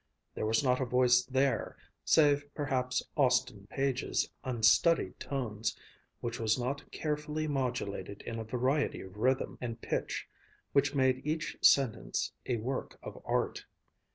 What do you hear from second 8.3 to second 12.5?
a variety of rhythm and pitch which made each sentence